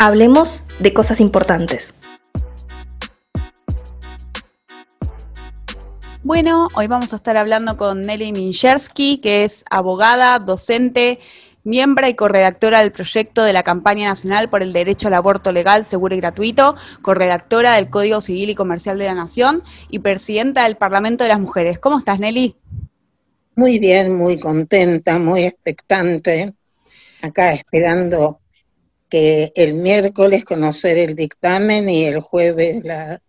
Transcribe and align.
Hablemos 0.00 0.62
de 0.78 0.94
cosas 0.94 1.20
importantes. 1.20 1.96
Bueno, 6.22 6.68
hoy 6.76 6.86
vamos 6.86 7.12
a 7.12 7.16
estar 7.16 7.36
hablando 7.36 7.76
con 7.76 8.02
Nelly 8.02 8.30
Minchersky, 8.30 9.18
que 9.18 9.42
es 9.42 9.64
abogada, 9.68 10.38
docente, 10.38 11.18
miembro 11.64 12.06
y 12.06 12.14
corredactora 12.14 12.78
del 12.78 12.92
proyecto 12.92 13.42
de 13.42 13.52
la 13.52 13.64
campaña 13.64 14.08
nacional 14.08 14.48
por 14.48 14.62
el 14.62 14.72
derecho 14.72 15.08
al 15.08 15.14
aborto 15.14 15.50
legal, 15.50 15.84
seguro 15.84 16.14
y 16.14 16.18
gratuito, 16.18 16.76
corredactora 17.02 17.74
del 17.74 17.90
Código 17.90 18.20
Civil 18.20 18.50
y 18.50 18.54
Comercial 18.54 18.98
de 18.98 19.06
la 19.06 19.14
Nación 19.14 19.64
y 19.90 19.98
presidenta 19.98 20.62
del 20.62 20.76
Parlamento 20.76 21.24
de 21.24 21.30
las 21.30 21.40
Mujeres. 21.40 21.80
¿Cómo 21.80 21.98
estás, 21.98 22.20
Nelly? 22.20 22.54
Muy 23.56 23.80
bien, 23.80 24.14
muy 24.16 24.38
contenta, 24.38 25.18
muy 25.18 25.42
expectante. 25.42 26.54
Acá 27.20 27.52
esperando 27.52 28.38
que 29.08 29.52
el 29.54 29.74
miércoles 29.74 30.44
conocer 30.44 30.98
el 30.98 31.14
dictamen 31.14 31.88
y 31.88 32.04
el 32.04 32.20
jueves 32.20 32.84
la, 32.84 33.20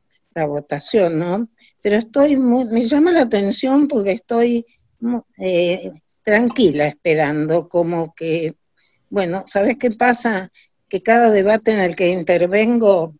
votación, 0.48 1.20
¿no? 1.20 1.50
Pero 1.82 1.98
estoy 1.98 2.38
muy, 2.38 2.64
me 2.64 2.84
llama 2.84 3.12
la 3.12 3.24
atención 3.24 3.90
porque 3.90 4.12
estoy 4.12 4.66
eh, 5.38 5.92
tranquila 6.24 6.88
esperando, 6.88 7.68
como 7.68 8.16
que, 8.16 8.56
bueno, 9.10 9.44
¿sabes 9.48 9.76
qué 9.78 9.92
pasa? 9.92 10.50
Que 10.88 11.02
cada 11.02 11.30
debate 11.30 11.72
en 11.72 11.80
el 11.80 11.98
que 11.98 12.08
intervengo, 12.08 13.14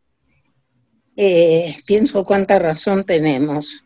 eh, 1.18 1.76
pienso 1.86 2.24
cuánta 2.24 2.58
razón 2.58 3.04
tenemos. 3.04 3.84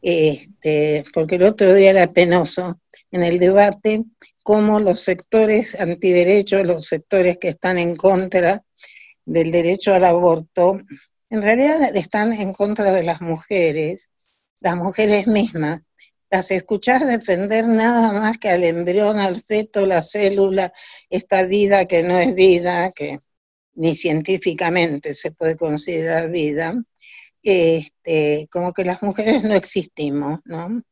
Este, 0.00 1.04
porque 1.12 1.36
el 1.36 1.42
otro 1.42 1.74
día 1.74 1.90
era 1.90 2.12
penoso 2.12 2.80
en 3.10 3.24
el 3.24 3.38
debate 3.38 4.04
cómo 4.44 4.78
los 4.78 5.00
sectores 5.00 5.80
antiderechos, 5.80 6.66
los 6.66 6.84
sectores 6.84 7.38
que 7.38 7.48
están 7.48 7.78
en 7.78 7.96
contra 7.96 8.62
del 9.24 9.50
derecho 9.50 9.94
al 9.94 10.04
aborto, 10.04 10.80
en 11.30 11.42
realidad 11.42 11.96
están 11.96 12.34
en 12.34 12.52
contra 12.52 12.92
de 12.92 13.02
las 13.02 13.22
mujeres, 13.22 14.10
las 14.60 14.76
mujeres 14.76 15.26
mismas. 15.26 15.80
Las 16.30 16.50
escuchás 16.50 17.06
defender 17.06 17.66
nada 17.66 18.12
más 18.12 18.38
que 18.38 18.50
al 18.50 18.64
embrión, 18.64 19.18
al 19.18 19.40
feto, 19.40 19.86
la 19.86 20.02
célula, 20.02 20.72
esta 21.08 21.44
vida 21.44 21.86
que 21.86 22.02
no 22.02 22.18
es 22.18 22.34
vida, 22.34 22.92
que 22.94 23.18
ni 23.74 23.94
científicamente 23.94 25.14
se 25.14 25.32
puede 25.32 25.56
considerar 25.56 26.30
vida, 26.30 26.74
este, 27.42 28.46
como 28.50 28.72
que 28.72 28.84
las 28.84 29.02
mujeres 29.02 29.42
no 29.42 29.54
existimos, 29.54 30.40
¿no? 30.44 30.82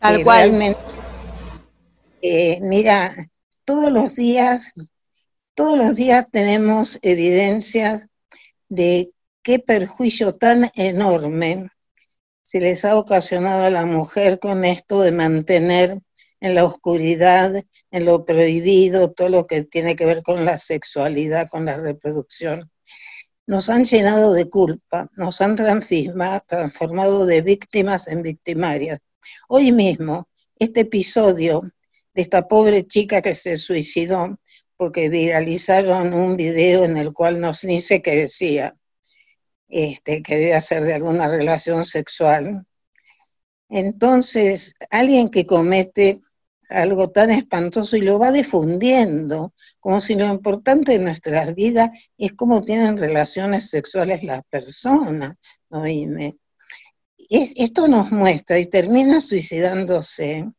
Tal 0.00 0.22
cual. 0.22 0.76
Eh, 2.22 2.58
mira, 2.62 3.14
todos 3.64 3.92
los 3.92 4.14
días, 4.14 4.72
todos 5.54 5.78
los 5.78 5.96
días 5.96 6.26
tenemos 6.30 6.98
evidencias 7.02 8.06
de 8.68 9.12
qué 9.42 9.58
perjuicio 9.58 10.34
tan 10.34 10.70
enorme 10.74 11.68
se 12.42 12.60
les 12.60 12.84
ha 12.84 12.96
ocasionado 12.96 13.64
a 13.64 13.70
la 13.70 13.84
mujer 13.86 14.38
con 14.38 14.64
esto 14.64 15.00
de 15.00 15.10
mantener 15.10 15.98
en 16.40 16.54
la 16.54 16.64
oscuridad, 16.64 17.52
en 17.90 18.04
lo 18.04 18.24
prohibido, 18.24 19.12
todo 19.12 19.28
lo 19.28 19.46
que 19.46 19.64
tiene 19.64 19.96
que 19.96 20.06
ver 20.06 20.22
con 20.22 20.44
la 20.44 20.56
sexualidad, 20.56 21.48
con 21.48 21.64
la 21.64 21.76
reproducción. 21.76 22.70
Nos 23.48 23.68
han 23.68 23.84
llenado 23.84 24.32
de 24.32 24.48
culpa, 24.48 25.10
nos 25.16 25.40
han 25.40 25.56
transformado 25.56 27.26
de 27.26 27.42
víctimas 27.42 28.06
en 28.06 28.22
victimarias. 28.22 29.00
Hoy 29.48 29.72
mismo, 29.72 30.28
este 30.58 30.80
episodio 30.80 31.62
de 32.14 32.22
esta 32.22 32.48
pobre 32.48 32.86
chica 32.86 33.22
que 33.22 33.32
se 33.32 33.56
suicidó 33.56 34.38
porque 34.76 35.08
viralizaron 35.08 36.12
un 36.12 36.36
video 36.36 36.84
en 36.84 36.96
el 36.96 37.12
cual 37.12 37.40
nos 37.40 37.62
dice 37.62 38.02
que 38.02 38.16
decía 38.16 38.76
este, 39.68 40.22
que 40.22 40.36
debe 40.36 40.62
ser 40.62 40.84
de 40.84 40.94
alguna 40.94 41.28
relación 41.28 41.84
sexual. 41.84 42.66
Entonces, 43.68 44.74
alguien 44.90 45.28
que 45.28 45.46
comete 45.46 46.20
algo 46.68 47.10
tan 47.10 47.30
espantoso 47.30 47.96
y 47.96 48.02
lo 48.02 48.18
va 48.18 48.32
difundiendo, 48.32 49.54
como 49.80 50.00
si 50.00 50.14
lo 50.14 50.26
importante 50.26 50.92
de 50.92 50.98
nuestras 50.98 51.54
vidas 51.54 51.90
es 52.18 52.32
cómo 52.34 52.62
tienen 52.62 52.98
relaciones 52.98 53.70
sexuales 53.70 54.22
las 54.24 54.42
personas, 54.50 55.36
oíme 55.68 56.36
esto 57.30 57.88
nos 57.88 58.10
muestra 58.10 58.58
y 58.58 58.66
termina 58.66 59.20
suicidándose, 59.20 60.50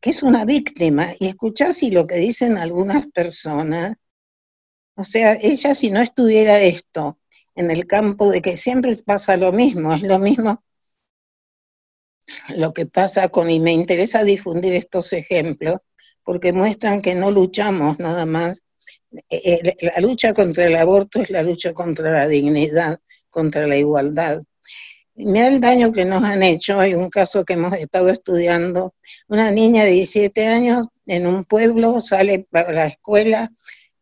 que 0.00 0.10
es 0.10 0.22
una 0.22 0.44
víctima. 0.44 1.08
Y 1.18 1.28
escuchás 1.28 1.78
si 1.78 1.90
lo 1.90 2.06
que 2.06 2.16
dicen 2.16 2.58
algunas 2.58 3.06
personas, 3.08 3.96
o 4.96 5.04
sea, 5.04 5.34
ella 5.34 5.74
si 5.74 5.90
no 5.90 6.00
estuviera 6.00 6.60
esto 6.60 7.18
en 7.54 7.70
el 7.70 7.86
campo 7.86 8.30
de 8.30 8.42
que 8.42 8.56
siempre 8.56 8.96
pasa 9.04 9.36
lo 9.36 9.52
mismo, 9.52 9.92
es 9.92 10.02
lo 10.02 10.18
mismo 10.18 10.62
lo 12.48 12.72
que 12.72 12.86
pasa 12.86 13.28
con, 13.28 13.50
y 13.50 13.60
me 13.60 13.72
interesa 13.72 14.24
difundir 14.24 14.74
estos 14.74 15.12
ejemplos, 15.12 15.80
porque 16.22 16.52
muestran 16.52 17.02
que 17.02 17.14
no 17.14 17.30
luchamos 17.30 17.98
nada 17.98 18.26
más. 18.26 18.62
Eh, 19.30 19.60
eh, 19.64 19.76
la 19.80 20.00
lucha 20.00 20.34
contra 20.34 20.66
el 20.66 20.76
aborto 20.76 21.20
es 21.20 21.30
la 21.30 21.42
lucha 21.42 21.72
contra 21.72 22.12
la 22.12 22.28
dignidad, 22.28 23.00
contra 23.30 23.66
la 23.66 23.76
igualdad. 23.76 24.42
Mira 25.20 25.48
el 25.48 25.60
daño 25.60 25.90
que 25.90 26.04
nos 26.04 26.22
han 26.22 26.44
hecho. 26.44 26.78
Hay 26.78 26.94
un 26.94 27.10
caso 27.10 27.44
que 27.44 27.54
hemos 27.54 27.72
estado 27.72 28.08
estudiando. 28.08 28.94
Una 29.26 29.50
niña 29.50 29.84
de 29.84 29.90
17 29.90 30.46
años 30.46 30.86
en 31.06 31.26
un 31.26 31.44
pueblo 31.44 32.00
sale 32.00 32.46
para 32.48 32.72
la 32.72 32.86
escuela, 32.86 33.50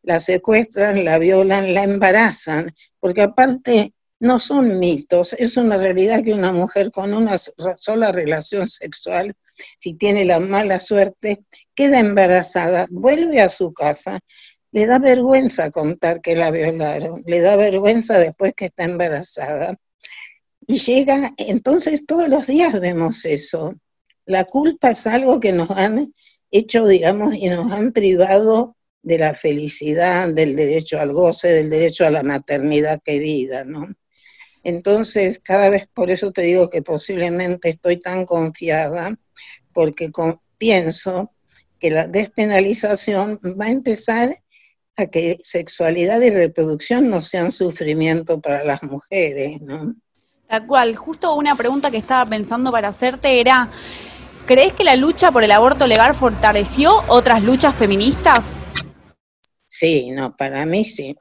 la 0.03 0.21
secuestran, 0.21 1.06
la 1.06 1.19
violan, 1.19 1.72
la 1.72 1.84
embarazan, 1.84 2.75
porque 3.00 3.22
aparte 3.22 3.94
no 4.21 4.38
son 4.38 4.78
mitos, 4.78 5.32
es 5.32 5.56
una 5.56 5.78
realidad 5.78 6.22
que 6.22 6.34
una 6.34 6.53
mujer 6.53 6.91
con 6.91 7.15
una 7.15 7.37
sola 7.38 8.12
relación 8.12 8.69
sexual, 8.69 9.34
si 9.78 9.94
tiene 9.94 10.26
la 10.26 10.38
mala 10.38 10.81
suerte, 10.81 11.44
queda 11.75 11.99
embarazada, 11.99 12.87
vuelve 12.91 13.41
a 13.41 13.49
su 13.49 13.72
casa, 13.72 14.21
le 14.71 14.87
da 14.87 14.99
vergüenza 14.99 15.71
contar 15.71 16.21
que 16.21 16.37
la 16.37 16.50
violaron, 16.50 17.22
le 17.26 17.41
da 17.41 17.56
vergüenza 17.56 18.19
después 18.19 18.53
que 18.55 18.66
está 18.66 18.84
embarazada 18.84 19.76
y 20.66 20.78
llega, 20.78 21.32
entonces 21.37 22.06
todos 22.06 22.28
los 22.28 22.47
días 22.47 22.78
vemos 22.81 23.25
eso. 23.25 23.75
La 24.25 24.44
culpa 24.44 24.91
es 24.91 25.06
algo 25.06 25.38
que 25.38 25.53
nos 25.53 25.71
han 25.71 26.12
hecho, 26.50 26.87
digamos, 26.87 27.34
y 27.34 27.49
nos 27.49 27.71
han 27.71 27.93
privado 27.93 28.76
de 29.03 29.19
la 29.19 29.34
felicidad, 29.34 30.28
del 30.34 30.56
derecho 30.56 30.99
al 30.99 31.12
goce, 31.12 31.49
del 31.49 31.71
derecho 31.71 32.05
a 32.05 32.10
la 32.10 32.25
maternidad 32.25 33.00
querida, 33.05 33.65
¿no? 33.65 33.87
Entonces, 34.65 35.38
cada 35.38 35.69
vez 35.69 35.87
por 35.87 36.10
eso 36.10 36.32
te 36.32 36.43
digo 36.43 36.69
que 36.69 36.82
posiblemente 36.82 37.69
estoy 37.69 37.99
tan 37.99 38.26
confiada, 38.26 39.16
porque 39.72 40.10
pienso 40.59 41.31
que 41.78 41.91
la 41.91 42.09
despenalización 42.09 43.38
va 43.60 43.66
a 43.66 43.71
empezar 43.71 44.37
a 44.97 45.06
que 45.06 45.37
sexualidad 45.41 46.21
y 46.22 46.31
reproducción 46.31 47.09
no 47.09 47.21
sean 47.21 47.53
sufrimiento 47.53 48.41
para 48.41 48.65
las 48.65 48.82
mujeres, 48.82 49.60
¿no? 49.62 49.94
Tal 50.49 50.67
cual, 50.67 50.95
justo 50.95 51.34
una 51.34 51.57
pregunta 51.57 51.91
que 51.91 51.97
estaba 51.97 52.29
pensando 52.29 52.71
para 52.71 52.89
hacerte 52.89 53.41
era, 53.41 53.69
¿crees 54.47 54.73
que 54.75 54.84
la 54.84 54.95
lucha 54.95 55.33
por 55.33 55.43
el 55.43 55.51
aborto 55.51 55.87
legal 55.87 56.15
fortaleció 56.15 57.03
otras 57.09 57.43
luchas 57.43 57.75
feministas? 57.75 58.59
Sí, 59.67 60.11
no, 60.12 60.37
para 60.37 60.65
mí 60.65 60.85
sí. 60.85 61.17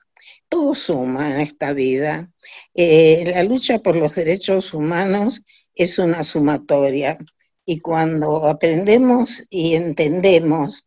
Todo 0.48 0.76
suma 0.76 1.32
en 1.32 1.40
esta 1.40 1.74
vida. 1.74 2.30
Eh, 2.76 3.24
la 3.34 3.44
lucha 3.44 3.80
por 3.80 3.96
los 3.96 4.14
derechos 4.14 4.74
humanos 4.76 5.42
es 5.74 5.98
una 5.98 6.24
sumatoria 6.24 7.18
y 7.66 7.80
cuando 7.80 8.46
aprendemos 8.48 9.44
y 9.50 9.74
entendemos 9.74 10.86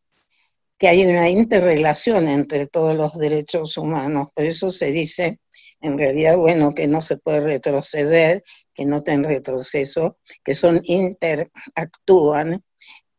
que 0.79 0.87
hay 0.87 1.05
una 1.05 1.29
interrelación 1.29 2.29
entre 2.29 2.69
todos 2.69 2.97
los 2.97 3.19
derechos 3.19 3.77
humanos, 3.77 4.29
por 4.33 4.45
eso 4.45 4.71
se 4.71 4.93
dice 4.93 5.41
en 5.81 5.99
realidad, 5.99 6.37
bueno, 6.37 6.75
que 6.75 6.87
no 6.87 7.03
se 7.03 7.17
puede 7.17 7.41
retroceder, 7.41 8.43
que 8.75 8.85
no 8.85 9.03
tienen 9.03 9.25
retroceso, 9.25 10.19
que 10.45 10.55
son 10.55 10.81
interactúan, 10.85 12.63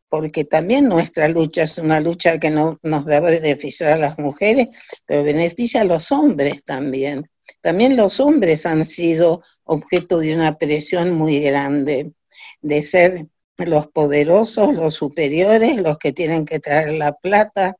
porque 0.08 0.44
también 0.44 0.88
nuestra 0.88 1.28
lucha 1.28 1.62
es 1.62 1.78
una 1.78 2.00
lucha 2.00 2.38
que 2.38 2.50
no 2.50 2.78
nos 2.82 3.06
va 3.06 3.18
a 3.18 3.20
beneficiar 3.20 3.92
a 3.92 3.96
las 3.96 4.18
mujeres, 4.18 4.68
pero 5.06 5.22
beneficia 5.22 5.82
a 5.82 5.84
los 5.84 6.10
hombres 6.10 6.64
también. 6.64 7.30
También 7.60 7.96
los 7.96 8.20
hombres 8.20 8.66
han 8.66 8.84
sido 8.84 9.42
objeto 9.64 10.18
de 10.18 10.34
una 10.34 10.58
presión 10.58 11.12
muy 11.12 11.40
grande, 11.40 12.12
de 12.60 12.82
ser 12.82 13.26
los 13.56 13.88
poderosos, 13.88 14.74
los 14.74 14.94
superiores, 14.94 15.80
los 15.82 15.98
que 15.98 16.12
tienen 16.12 16.44
que 16.44 16.58
traer 16.58 16.94
la 16.94 17.12
plata, 17.12 17.76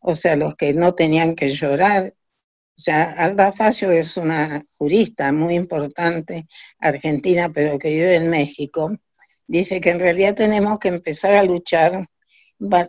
o 0.00 0.14
sea, 0.14 0.36
los 0.36 0.56
que 0.56 0.74
no 0.74 0.94
tenían 0.94 1.34
que 1.34 1.48
llorar, 1.48 2.14
o 2.80 2.82
sea, 2.82 3.12
Alda 3.18 3.52
Facio 3.52 3.90
es 3.90 4.16
una 4.16 4.62
jurista 4.78 5.32
muy 5.32 5.54
importante, 5.54 6.46
argentina, 6.78 7.52
pero 7.52 7.78
que 7.78 7.90
vive 7.90 8.16
en 8.16 8.30
México. 8.30 8.96
Dice 9.46 9.82
que 9.82 9.90
en 9.90 10.00
realidad 10.00 10.34
tenemos 10.34 10.78
que 10.78 10.88
empezar 10.88 11.34
a 11.34 11.44
luchar 11.44 12.08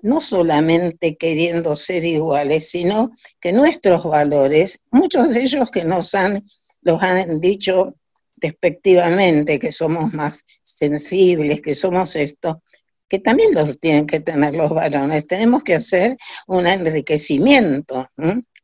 no 0.02 0.22
solamente 0.22 1.18
queriendo 1.18 1.76
ser 1.76 2.06
iguales, 2.06 2.70
sino 2.70 3.12
que 3.42 3.52
nuestros 3.52 4.06
valores, 4.06 4.80
muchos 4.92 5.34
de 5.34 5.42
ellos 5.42 5.70
que 5.70 5.84
nos 5.84 6.16
han, 6.16 6.46
los 6.84 7.04
han 7.04 7.42
dicho 7.42 7.94
despectivamente, 8.38 9.60
que 9.60 9.74
somos 9.74 10.14
más 10.14 10.46
sensibles, 10.64 11.60
que 11.60 11.74
somos 11.74 12.16
esto, 12.16 12.64
que 13.10 13.20
también 13.20 13.54
los 13.54 13.78
tienen 13.78 14.08
que 14.08 14.22
tener 14.22 14.56
los 14.56 14.70
varones. 14.70 15.28
Tenemos 15.28 15.66
que 15.66 15.76
hacer 15.76 16.16
un 16.48 16.66
enriquecimiento 16.66 18.08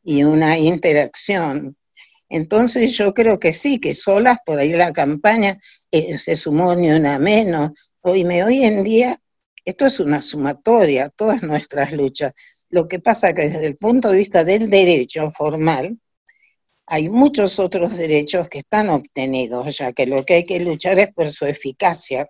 y 0.07 0.24
una 0.24 0.57
interacción. 0.57 1.75
Entonces 2.30 2.98
yo 2.98 3.13
creo 3.13 3.39
que 3.39 3.54
sí, 3.54 3.77
que 3.77 3.94
solas 3.94 4.38
por 4.45 4.57
ahí 4.57 4.71
la 4.71 4.94
campaña 4.94 5.59
eh, 5.92 6.18
se 6.18 6.38
sumó 6.38 6.74
ni 6.75 6.89
una 6.89 7.19
menos. 7.19 7.71
Hoy, 8.04 8.24
hoy 8.24 8.63
en 8.63 8.86
día 8.86 9.19
esto 9.65 9.86
es 9.86 10.00
una 10.00 10.21
sumatoria, 10.21 11.09
todas 11.09 11.44
nuestras 11.44 11.92
luchas. 11.92 12.31
Lo 12.69 12.88
que 12.88 13.00
pasa 13.00 13.33
que 13.33 13.50
desde 13.50 13.68
el 13.68 13.75
punto 13.75 14.09
de 14.09 14.18
vista 14.19 14.45
del 14.45 14.69
derecho 14.69 15.30
formal, 15.31 16.00
hay 16.86 17.09
muchos 17.09 17.59
otros 17.59 17.98
derechos 17.98 18.48
que 18.48 18.59
están 18.59 18.89
obtenidos, 18.89 19.77
ya 19.77 19.92
que 19.92 20.07
lo 20.07 20.24
que 20.24 20.36
hay 20.36 20.45
que 20.45 20.62
luchar 20.62 21.00
es 21.00 21.13
por 21.13 21.30
su 21.30 21.45
eficacia, 21.45 22.30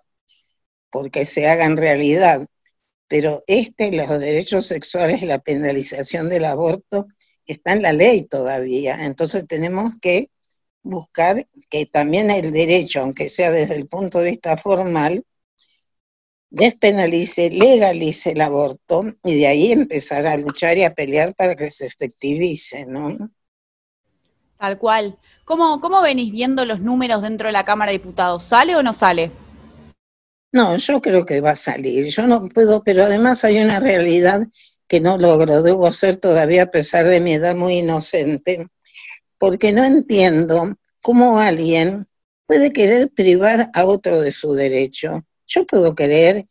porque 0.90 1.24
se 1.24 1.46
hagan 1.46 1.76
realidad. 1.76 2.44
Pero 3.06 3.40
este, 3.46 3.92
los 3.92 4.08
derechos 4.18 4.66
sexuales, 4.66 5.22
la 5.22 5.38
penalización 5.38 6.28
del 6.28 6.44
aborto, 6.44 7.06
está 7.48 7.72
en 7.72 7.82
la 7.82 7.92
ley 7.92 8.24
todavía. 8.24 9.04
Entonces 9.04 9.46
tenemos 9.48 9.98
que 9.98 10.30
buscar 10.82 11.46
que 11.68 11.86
también 11.86 12.30
el 12.30 12.52
derecho, 12.52 13.00
aunque 13.00 13.28
sea 13.28 13.50
desde 13.50 13.76
el 13.76 13.88
punto 13.88 14.18
de 14.20 14.30
vista 14.30 14.56
formal, 14.56 15.24
despenalice, 16.50 17.50
legalice 17.50 18.32
el 18.32 18.40
aborto 18.40 19.04
y 19.24 19.38
de 19.38 19.46
ahí 19.46 19.72
empezar 19.72 20.26
a 20.26 20.36
luchar 20.36 20.78
y 20.78 20.84
a 20.84 20.94
pelear 20.94 21.34
para 21.34 21.54
que 21.56 21.70
se 21.70 21.86
efectivice, 21.86 22.86
¿no? 22.86 23.16
Tal 24.58 24.78
cual. 24.78 25.18
¿Cómo, 25.44 25.80
¿Cómo 25.80 26.02
venís 26.02 26.32
viendo 26.32 26.64
los 26.64 26.80
números 26.80 27.22
dentro 27.22 27.48
de 27.48 27.52
la 27.52 27.64
Cámara 27.64 27.92
de 27.92 27.98
Diputados? 27.98 28.42
¿Sale 28.42 28.76
o 28.76 28.82
no 28.82 28.92
sale? 28.92 29.30
No, 30.52 30.76
yo 30.76 31.00
creo 31.00 31.24
que 31.24 31.40
va 31.40 31.50
a 31.50 31.56
salir. 31.56 32.06
Yo 32.06 32.26
no 32.26 32.48
puedo, 32.48 32.82
pero 32.82 33.04
además 33.04 33.44
hay 33.44 33.58
una 33.58 33.80
realidad 33.80 34.46
que 34.88 35.00
no 35.00 35.18
logro, 35.18 35.62
debo 35.62 35.86
hacer 35.86 36.16
todavía 36.16 36.64
a 36.64 36.70
pesar 36.70 37.06
de 37.06 37.20
mi 37.20 37.34
edad 37.34 37.54
muy 37.54 37.74
inocente, 37.74 38.66
porque 39.38 39.72
no 39.72 39.84
entiendo 39.84 40.76
cómo 41.02 41.38
alguien 41.38 42.06
puede 42.46 42.72
querer 42.72 43.10
privar 43.10 43.70
a 43.74 43.84
otro 43.84 44.20
de 44.20 44.32
su 44.32 44.54
derecho. 44.54 45.22
Yo 45.46 45.66
puedo 45.66 45.94
querer 45.94 46.46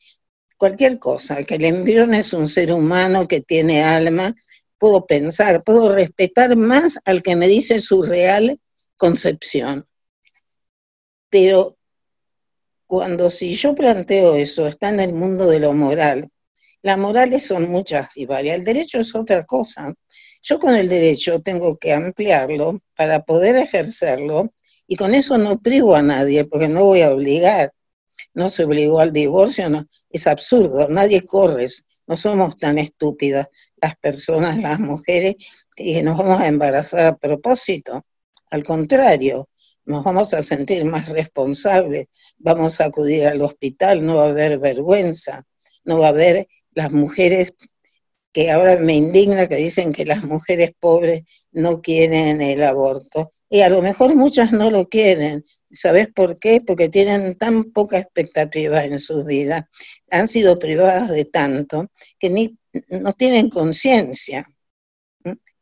cualquier 0.57 1.00
cosa, 1.00 1.44
que 1.44 1.56
el 1.56 1.66
embrión 1.66 2.13
es 2.13 2.34
un 2.34 2.48
ser 2.48 2.72
humano 2.72 3.28
que 3.28 3.42
tiene 3.42 3.84
alma, 3.84 4.36
puedo 4.78 5.06
pensar, 5.06 5.63
puedo 5.63 5.94
respetar 5.94 6.56
más 6.56 7.00
al 7.06 7.24
que 7.24 7.36
me 7.36 7.48
dice 7.48 7.80
su 7.80 8.04
real 8.04 8.60
concepción. 8.95 9.86
Pero 11.30 11.78
cuando 12.86 13.30
si 13.30 13.51
yo 13.51 13.75
planteo 13.75 14.36
eso, 14.36 14.68
está 14.68 14.90
en 14.90 15.00
el 15.00 15.13
mundo 15.13 15.48
de 15.48 15.60
lo 15.60 15.74
moral. 15.74 16.30
Las 16.88 16.98
morales 16.98 17.45
son 17.45 17.69
muchas 17.69 18.16
y 18.16 18.25
varias. 18.25 18.60
El 18.60 18.63
derecho 18.63 19.01
es 19.01 19.13
otra 19.13 19.45
cosa. 19.45 19.94
Yo 20.42 20.57
con 20.57 20.74
el 20.74 20.88
derecho 20.88 21.42
tengo 21.42 21.75
que 21.75 21.92
ampliarlo 21.92 22.80
para 22.95 23.25
poder 23.25 23.57
ejercerlo 23.57 24.54
y 24.88 24.95
con 24.95 25.13
eso 25.13 25.38
no 25.38 25.60
privo 25.60 25.95
a 25.95 26.01
nadie 26.01 26.45
porque 26.45 26.69
no 26.69 26.86
voy 26.86 27.01
a 27.01 27.12
obligar. 27.12 27.74
No 28.34 28.48
se 28.48 28.63
obligó 28.63 29.01
al 29.01 29.12
divorcio, 29.12 29.69
no, 29.69 29.86
es 30.10 30.28
absurdo, 30.28 30.88
nadie 30.88 31.25
corre, 31.25 31.66
no 32.07 32.16
somos 32.16 32.56
tan 32.57 32.78
estúpidas 32.78 33.50
las 33.81 33.98
personas, 33.98 34.57
las 34.57 34.80
mujeres, 34.80 35.36
que 35.75 36.01
nos 36.01 36.18
vamos 36.18 36.40
a 36.40 36.48
embarazar 36.48 37.06
a 37.06 37.18
propósito, 37.18 38.06
al 38.50 38.63
contrario, 38.63 39.50
nos 39.83 40.06
vamos 40.06 40.33
a 40.33 40.42
sentir 40.42 40.86
más 40.86 41.10
responsables, 41.10 42.07
vamos 42.38 42.80
a 42.80 42.86
acudir 42.86 43.28
al 43.28 43.42
hospital, 43.42 44.06
no 44.06 44.16
va 44.16 44.28
a 44.28 44.30
haber 44.30 44.57
vergüenza, 44.57 45.45
no 45.83 46.00
va 46.00 46.07
a 46.07 46.10
haber 46.10 46.48
las 46.78 46.92
mujeres 46.92 47.54
que 48.32 48.52
ahora 48.52 48.78
me 48.78 48.94
indigna 48.94 49.48
que 49.48 49.56
dicen 49.56 49.92
que 49.92 50.06
las 50.06 50.24
mujeres 50.24 50.72
pobres 50.80 51.24
no 51.52 51.82
quieren 51.82 52.40
el 52.40 52.62
aborto. 52.62 53.32
Y 53.50 53.62
a 53.62 53.70
lo 53.70 53.82
mejor 53.82 54.16
muchas 54.16 54.52
no 54.52 54.70
lo 54.70 54.86
quieren. 54.86 55.44
¿Sabes 55.66 56.10
por 56.14 56.38
qué? 56.38 56.62
Porque 56.62 56.88
tienen 56.88 57.36
tan 57.36 57.72
poca 57.72 57.98
expectativa 57.98 58.86
en 58.86 59.00
sus 59.00 59.26
vidas. 59.26 59.64
Han 60.12 60.28
sido 60.28 60.60
privadas 60.60 61.10
de 61.10 61.26
tanto 61.26 61.88
que 62.20 62.30
ni, 62.30 62.60
no 62.90 63.14
tienen 63.14 63.50
conciencia. 63.50 64.46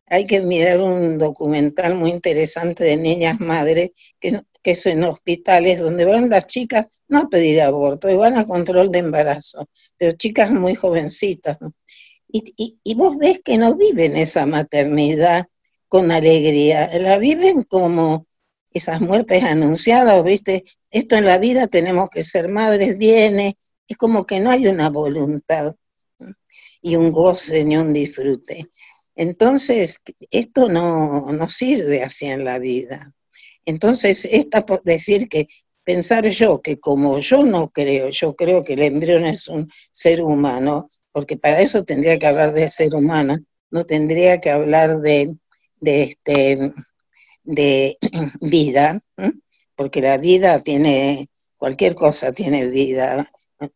Hay 0.08 0.28
que 0.28 0.42
mirar 0.42 0.82
un 0.82 1.18
documental 1.18 1.96
muy 1.96 2.12
interesante 2.12 2.84
de 2.84 2.98
niñas 2.98 3.40
madres 3.40 3.92
que, 4.20 4.42
que 4.62 4.76
son 4.76 4.94
en 4.94 5.04
hospitales 5.06 5.80
donde 5.80 6.06
van 6.06 6.30
las 6.30 6.48
chicas 6.48 6.88
no 7.08 7.20
a 7.20 7.30
pedir 7.30 7.62
aborto, 7.62 8.16
van 8.18 8.38
a 8.38 8.46
control 8.46 8.92
de 8.92 9.00
embarazo, 9.00 9.70
pero 9.98 10.14
chicas 10.14 10.52
muy 10.52 10.76
jovencitas. 10.76 11.58
¿no? 11.62 11.74
Y, 12.28 12.96
vos 12.96 13.18
ves 13.18 13.42
que 13.44 13.58
no 13.58 13.76
viven 13.76 14.18
esa 14.18 14.46
maternidad 14.46 15.46
con 15.88 16.12
alegría, 16.12 16.90
la 17.00 17.18
viven 17.18 17.62
como 17.64 18.28
esas 18.74 19.00
muertes 19.00 19.44
anunciadas, 19.44 20.24
¿viste? 20.24 20.66
Esto 20.92 21.16
en 21.16 21.26
la 21.26 21.38
vida 21.38 21.68
tenemos 21.68 22.10
que 22.10 22.24
ser 22.24 22.50
madres, 22.50 22.98
viene, 22.98 23.58
es 23.88 23.98
como 23.98 24.26
que 24.26 24.40
no 24.40 24.50
hay 24.52 24.68
una 24.68 24.90
voluntad 24.90 25.76
y 26.82 26.96
un 26.96 27.12
goce 27.12 27.64
ni 27.64 27.78
un 27.78 27.94
disfrute. 27.94 28.70
Entonces, 29.16 30.02
esto 30.32 30.70
no, 30.70 31.48
sirve 31.50 32.04
así 32.04 32.26
en 32.26 32.44
la 32.44 32.60
vida. 32.60 33.14
Entonces, 33.66 34.28
esta 34.30 34.66
por 34.66 34.84
decir 34.84 35.30
que 35.30 35.48
pensar 35.84 36.26
yo 36.28 36.62
que 36.62 36.80
como 36.80 37.20
yo 37.20 37.44
no 37.44 37.70
creo, 37.70 38.10
yo 38.10 38.36
creo 38.36 38.64
que 38.64 38.74
el 38.74 38.82
embrión 38.82 39.26
es 39.26 39.48
un 39.48 39.70
ser 39.92 40.22
humano, 40.22 40.88
porque 41.12 41.38
para 41.38 41.62
eso 41.62 41.84
tendría 41.84 42.20
que 42.20 42.28
hablar 42.28 42.54
de 42.54 42.68
ser 42.70 42.94
humana, 42.96 43.40
no 43.72 43.86
tendría 43.86 44.42
que 44.42 44.52
hablar 44.52 45.00
de, 45.00 45.38
de, 45.80 46.02
este, 46.04 46.74
de 47.44 47.98
vida, 48.42 49.02
porque 49.76 50.02
la 50.02 50.18
vida 50.18 50.62
tiene, 50.62 51.30
cualquier 51.58 51.96
cosa 51.96 52.34
tiene 52.34 52.68
vida, 52.68 53.30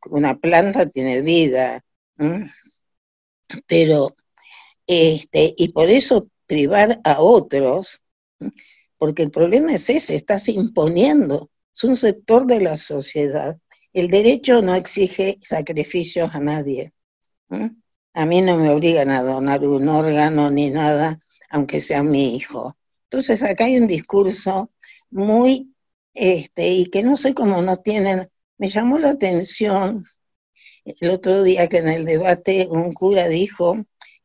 una 0.09 0.37
planta 0.37 0.89
tiene 0.89 1.21
vida, 1.21 1.83
pero, 3.67 4.15
este, 4.91 5.53
y 5.55 5.71
por 5.71 5.87
eso 5.91 6.29
privar 6.47 6.99
a 7.03 7.21
otros, 7.21 8.01
porque 8.97 9.21
el 9.21 9.29
problema 9.29 9.71
es 9.75 9.87
ese, 9.91 10.15
estás 10.15 10.49
imponiendo, 10.49 11.51
es 11.75 11.83
un 11.83 11.95
sector 11.95 12.47
de 12.47 12.59
la 12.61 12.75
sociedad. 12.75 13.55
El 13.93 14.07
derecho 14.07 14.63
no 14.63 14.73
exige 14.73 15.37
sacrificios 15.43 16.33
a 16.33 16.39
nadie. 16.39 16.91
A 18.13 18.25
mí 18.25 18.41
no 18.41 18.57
me 18.57 18.71
obligan 18.71 19.11
a 19.11 19.21
donar 19.21 19.63
un 19.63 19.87
órgano 19.87 20.49
ni 20.49 20.71
nada, 20.71 21.19
aunque 21.51 21.81
sea 21.81 22.01
mi 22.01 22.35
hijo. 22.35 22.75
Entonces 23.03 23.43
acá 23.43 23.65
hay 23.65 23.77
un 23.77 23.85
discurso 23.85 24.71
muy, 25.11 25.75
este, 26.15 26.67
y 26.67 26.87
que 26.87 27.03
no 27.03 27.15
sé 27.15 27.35
cómo 27.35 27.61
no 27.61 27.77
tienen, 27.77 28.27
me 28.57 28.67
llamó 28.67 28.97
la 28.97 29.11
atención 29.11 30.03
el 30.83 31.11
otro 31.11 31.43
día 31.43 31.67
que 31.67 31.77
en 31.77 31.89
el 31.89 32.05
debate 32.05 32.67
un 32.71 32.91
cura 32.91 33.27
dijo 33.27 33.75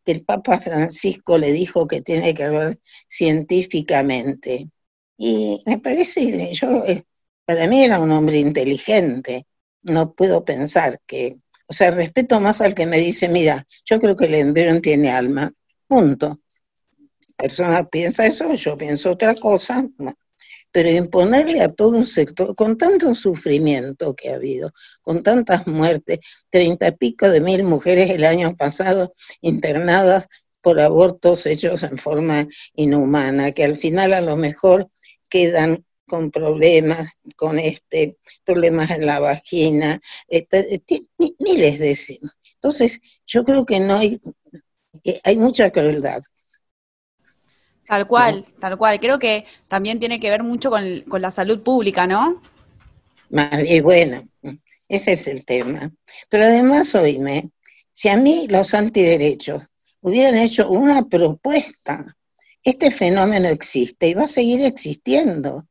que 0.04 0.12
el 0.12 0.24
Papa 0.24 0.58
Francisco 0.60 1.38
le 1.38 1.52
dijo 1.52 1.86
que 1.88 2.02
tiene 2.02 2.34
que 2.34 2.44
hablar 2.44 2.78
científicamente. 3.08 4.70
Y 5.16 5.62
me 5.66 5.78
parece, 5.78 6.52
yo, 6.54 6.84
eh, 6.86 7.04
para 7.44 7.66
mí 7.68 7.84
era 7.84 8.00
un 8.00 8.10
hombre 8.10 8.38
inteligente, 8.38 9.46
no 9.82 10.14
puedo 10.14 10.44
pensar 10.44 11.00
que 11.06 11.38
o 11.66 11.72
sea, 11.72 11.90
respeto 11.90 12.40
más 12.40 12.60
al 12.60 12.74
que 12.74 12.86
me 12.86 12.98
dice, 12.98 13.28
mira, 13.28 13.66
yo 13.84 13.98
creo 13.98 14.16
que 14.16 14.26
el 14.26 14.34
embrión 14.34 14.80
tiene 14.82 15.10
alma. 15.10 15.52
Punto. 15.86 16.40
Persona 17.36 17.84
piensa 17.84 18.26
eso, 18.26 18.54
yo 18.54 18.76
pienso 18.76 19.12
otra 19.12 19.34
cosa. 19.34 19.88
Pero 20.74 20.90
imponerle 20.90 21.60
a 21.60 21.68
todo 21.68 21.96
un 21.96 22.06
sector, 22.06 22.56
con 22.56 22.76
tanto 22.76 23.14
sufrimiento 23.14 24.12
que 24.14 24.30
ha 24.30 24.34
habido, 24.34 24.72
con 25.02 25.22
tantas 25.22 25.68
muertes, 25.68 26.18
treinta 26.50 26.88
y 26.88 26.96
pico 26.96 27.30
de 27.30 27.40
mil 27.40 27.62
mujeres 27.62 28.10
el 28.10 28.24
año 28.24 28.56
pasado 28.56 29.12
internadas 29.40 30.26
por 30.60 30.80
abortos 30.80 31.46
hechos 31.46 31.84
en 31.84 31.96
forma 31.96 32.48
inhumana, 32.74 33.52
que 33.52 33.62
al 33.62 33.76
final 33.76 34.14
a 34.14 34.20
lo 34.20 34.34
mejor 34.36 34.88
quedan 35.30 35.84
con 36.06 36.32
problemas, 36.32 37.06
con 37.36 37.60
este, 37.60 38.16
problemas 38.42 38.90
en 38.90 39.06
la 39.06 39.20
vagina, 39.20 40.00
este, 40.26 40.82
miles 41.38 41.78
de 41.78 41.96
Entonces, 42.54 42.98
yo 43.26 43.44
creo 43.44 43.64
que 43.64 43.78
no 43.78 43.96
hay, 43.96 44.20
hay 45.22 45.36
mucha 45.36 45.70
crueldad. 45.70 46.20
Tal 47.86 48.06
cual, 48.06 48.44
tal 48.60 48.78
cual. 48.78 48.98
Creo 48.98 49.18
que 49.18 49.44
también 49.68 49.98
tiene 49.98 50.18
que 50.18 50.30
ver 50.30 50.42
mucho 50.42 50.70
con, 50.70 51.02
con 51.02 51.20
la 51.20 51.30
salud 51.30 51.62
pública, 51.62 52.06
¿no? 52.06 52.40
Y 53.66 53.80
bueno, 53.80 54.26
ese 54.88 55.12
es 55.12 55.26
el 55.26 55.44
tema. 55.44 55.90
Pero 56.28 56.44
además, 56.44 56.94
oíme, 56.94 57.50
Si 57.92 58.08
a 58.08 58.16
mí 58.16 58.46
los 58.48 58.74
antiderechos 58.74 59.62
hubieran 60.00 60.36
hecho 60.36 60.68
una 60.70 61.02
propuesta, 61.08 62.16
este 62.62 62.90
fenómeno 62.90 63.48
existe 63.48 64.08
y 64.08 64.14
va 64.14 64.24
a 64.24 64.28
seguir 64.28 64.64
existiendo. 64.64 65.64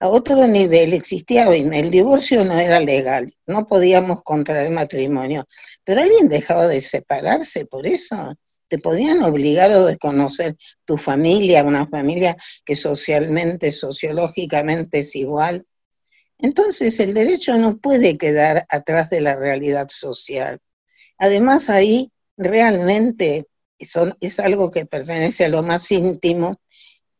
A 0.00 0.08
otro 0.08 0.46
nivel 0.46 0.92
existía, 0.92 1.46
el 1.46 1.90
divorcio 1.90 2.44
no 2.44 2.58
era 2.58 2.78
legal, 2.80 3.32
no 3.46 3.66
podíamos 3.66 4.22
contraer 4.22 4.70
matrimonio, 4.70 5.46
pero 5.84 6.02
alguien 6.02 6.28
dejaba 6.28 6.66
de 6.66 6.80
separarse 6.80 7.64
por 7.66 7.86
eso. 7.86 8.34
Te 8.68 8.78
podían 8.78 9.22
obligar 9.22 9.70
o 9.72 9.86
desconocer 9.86 10.56
tu 10.84 10.96
familia, 10.96 11.64
una 11.64 11.86
familia 11.86 12.36
que 12.64 12.76
socialmente, 12.76 13.72
sociológicamente 13.72 15.00
es 15.00 15.14
igual. 15.16 15.66
Entonces 16.38 16.98
el 17.00 17.14
derecho 17.14 17.56
no 17.58 17.78
puede 17.78 18.18
quedar 18.18 18.66
atrás 18.68 19.10
de 19.10 19.20
la 19.20 19.36
realidad 19.36 19.88
social. 19.88 20.60
Además 21.18 21.70
ahí 21.70 22.10
realmente 22.36 23.46
es 23.78 24.40
algo 24.40 24.70
que 24.70 24.86
pertenece 24.86 25.44
a 25.44 25.48
lo 25.48 25.62
más 25.62 25.90
íntimo. 25.92 26.60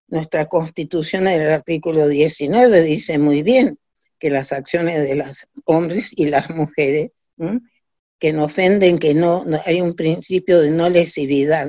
Nuestra 0.09 0.47
constitución 0.47 1.29
en 1.29 1.43
el 1.43 1.51
artículo 1.51 2.09
19 2.09 2.83
dice 2.83 3.19
muy 3.19 3.43
bien 3.43 3.79
que 4.19 4.31
las 4.31 4.53
acciones 4.53 5.07
de 5.07 5.15
los 5.17 5.47
hombres 5.67 6.13
y 6.17 6.27
las 6.27 6.51
mujeres 6.51 7.13
que 8.25 8.33
no 8.33 8.47
ofenden, 8.47 8.99
que 8.99 9.13
no, 9.13 9.45
hay 9.67 9.83
un 9.83 9.93
principio 9.93 10.59
de 10.59 10.71
no 10.71 10.89
lesividad. 10.89 11.69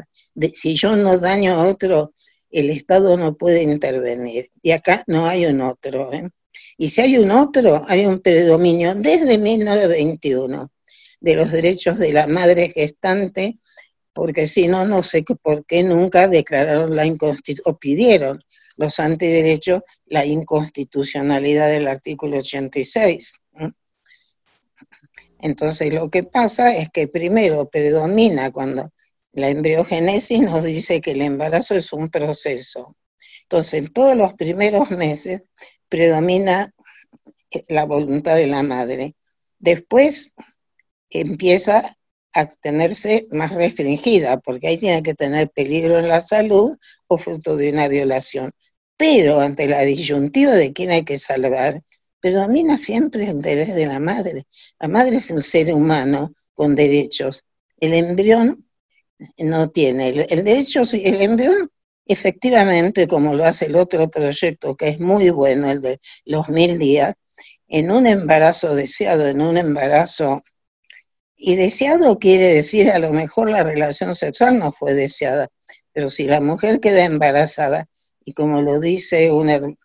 si 0.53 0.73
yo 0.73 0.95
no 0.95 1.17
daño 1.17 1.55
a 1.55 1.67
otro, 1.67 2.13
el 2.49 2.69
Estado 2.69 3.17
no 3.17 3.35
puede 3.35 3.61
intervenir. 3.61 4.47
Y 4.61 4.71
acá 4.71 5.03
no 5.05 5.25
hay 5.25 5.47
un 5.47 5.59
otro. 5.59 6.13
¿eh? 6.13 6.29
Y 6.77 6.87
si 6.87 7.01
hay 7.01 7.17
un 7.17 7.29
otro, 7.31 7.83
hay 7.89 8.05
un 8.05 8.19
predominio 8.19 8.95
desde 8.95 9.37
1921 9.37 10.69
de 11.19 11.35
los 11.35 11.51
derechos 11.51 11.99
de 11.99 12.13
la 12.13 12.25
madre 12.25 12.71
gestante, 12.73 13.59
porque 14.13 14.47
si 14.47 14.69
no, 14.69 14.85
no 14.85 15.03
sé 15.03 15.25
por 15.43 15.65
qué 15.65 15.83
nunca 15.83 16.29
declararon 16.29 16.95
la 16.95 17.05
o 17.65 17.77
pidieron 17.77 18.41
los 18.77 18.97
antiderechos 19.01 19.81
la 20.05 20.25
inconstitucionalidad 20.25 21.67
del 21.67 21.89
artículo 21.89 22.37
86. 22.37 23.33
Entonces 25.45 25.93
lo 25.93 26.09
que 26.09 26.23
pasa 26.23 26.75
es 26.75 26.89
que 26.89 27.07
primero 27.07 27.69
predomina 27.69 28.49
cuando 28.51 28.89
la 29.31 29.49
embriogénesis 29.49 30.41
nos 30.41 30.63
dice 30.63 31.01
que 31.01 31.11
el 31.11 31.21
embarazo 31.21 31.75
es 31.75 31.93
un 31.93 32.09
proceso. 32.09 32.97
Entonces 33.43 33.73
en 33.75 33.93
todos 33.93 34.17
los 34.17 34.33
primeros 34.33 34.89
meses 34.89 35.43
predomina 35.87 36.73
la 37.67 37.85
voluntad 37.85 38.37
de 38.37 38.47
la 38.47 38.63
madre. 38.63 39.13
Después 39.59 40.33
empieza 41.11 41.95
a 42.33 42.47
tenerse 42.47 43.27
más 43.29 43.53
restringida, 43.53 44.39
porque 44.39 44.69
ahí 44.69 44.79
tiene 44.79 45.03
que 45.03 45.13
tener 45.13 45.51
peligro 45.51 45.99
en 45.99 46.07
la 46.07 46.21
salud 46.21 46.75
o 47.05 47.17
fruto 47.19 47.55
de 47.55 47.69
una 47.69 47.87
violación. 47.87 48.51
Pero 48.97 49.41
ante 49.41 49.67
la 49.67 49.81
disyuntiva 49.81 50.53
de 50.53 50.73
quién 50.73 50.89
hay 50.89 51.03
que 51.05 51.19
salvar, 51.19 51.83
predomina 52.25 52.75
siempre 52.75 53.25
el 53.25 53.29
interés 53.29 53.75
de 53.75 53.85
la 53.85 53.99
madre. 53.99 54.47
La 54.79 54.87
madre 54.87 55.17
es 55.17 55.29
un 55.29 55.43
ser 55.43 55.71
humano 55.71 56.33
con 56.55 56.73
derechos. 56.73 57.43
El 57.79 57.93
embrión 57.93 58.67
no 59.37 59.69
tiene. 59.69 60.09
El, 60.09 60.25
el 60.27 60.43
derecho, 60.43 60.81
el 60.91 61.21
embrión 61.21 61.69
efectivamente, 62.07 63.07
como 63.07 63.35
lo 63.35 63.45
hace 63.45 63.67
el 63.67 63.75
otro 63.75 64.09
proyecto, 64.09 64.73
que 64.73 64.87
es 64.87 64.99
muy 64.99 65.29
bueno, 65.29 65.69
el 65.69 65.81
de 65.83 65.99
los 66.25 66.49
mil 66.49 66.79
días, 66.79 67.13
en 67.67 67.91
un 67.91 68.07
embarazo 68.07 68.73
deseado, 68.73 69.27
en 69.27 69.41
un 69.41 69.57
embarazo 69.57 70.41
y 71.35 71.55
deseado 71.55 72.17
quiere 72.17 72.55
decir, 72.55 72.89
a 72.89 72.97
lo 72.97 73.13
mejor 73.13 73.51
la 73.51 73.61
relación 73.61 74.15
sexual 74.15 74.57
no 74.57 74.71
fue 74.71 74.95
deseada, 74.95 75.49
pero 75.93 76.09
si 76.09 76.23
la 76.23 76.41
mujer 76.41 76.79
queda 76.79 77.05
embarazada, 77.05 77.87
y 78.23 78.33
como 78.33 78.63
lo 78.63 78.79
dice 78.79 79.31
un 79.31 79.77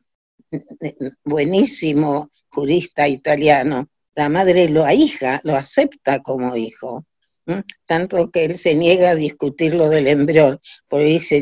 buenísimo 1.25 2.29
jurista 2.49 3.09
italiano, 3.09 3.89
la 4.15 4.29
madre 4.29 4.69
lo 4.69 4.85
ahija, 4.85 5.41
lo 5.45 5.57
acepta 5.57 6.21
como 6.21 6.57
hijo, 6.57 7.07
tanto 7.87 8.31
que 8.31 8.45
él 8.45 8.57
se 8.57 8.75
niega 8.75 9.11
a 9.11 9.15
discutir 9.15 9.75
lo 9.75 9.89
del 9.89 10.07
embrión, 10.09 10.61
porque 10.89 11.07
dice, 11.07 11.39